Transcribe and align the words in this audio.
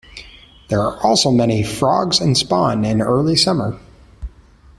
There 0.69 0.81
are 0.81 0.99
also 1.03 1.29
many 1.29 1.61
frogs 1.61 2.19
and 2.19 2.35
spawn 2.35 2.83
in 2.85 3.03
early 3.03 3.35
summer. 3.35 3.79